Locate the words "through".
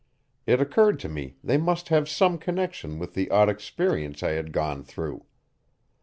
4.83-5.25